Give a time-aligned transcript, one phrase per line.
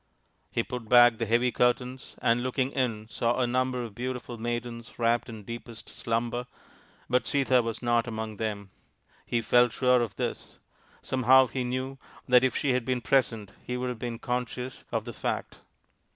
[0.51, 3.43] He put back the heavy curtains, and, looking c 34 THE INDIAN STORY BOOK in,
[3.43, 6.47] saw a number of beautiful maidens wrapped in deepest slumber,
[7.07, 8.71] but Sita was not among them.
[9.27, 10.55] He felt sure of this.
[11.03, 15.05] Somehow he knew that if she had been present he would have been conscious of
[15.05, 15.59] the fact.